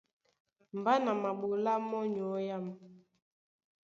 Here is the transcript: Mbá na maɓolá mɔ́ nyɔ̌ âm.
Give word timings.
Mbá 0.77 0.93
na 1.03 1.11
maɓolá 1.23 1.73
mɔ́ 1.89 2.01
nyɔ̌ 2.13 2.29
âm. 2.57 2.65